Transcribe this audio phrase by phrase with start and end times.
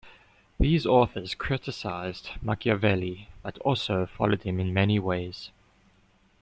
[0.59, 5.51] These authors criticized Machiavelli, but also followed him in many ways.